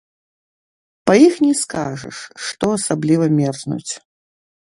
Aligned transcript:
Па 1.09 1.13
іх 1.25 1.35
не 1.45 1.51
скажаш, 1.63 2.17
што 2.45 2.65
асабліва 2.77 3.25
мерзнуць. 3.37 3.91